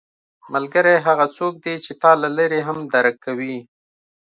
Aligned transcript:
ملګری 0.53 0.95
هغه 1.05 1.25
څوک 1.37 1.53
دی 1.63 1.75
چې 1.85 1.91
تا 2.01 2.11
له 2.21 2.29
لرې 2.37 2.59
هم 2.67 2.77
درک 2.93 3.15
کوي 3.25 3.57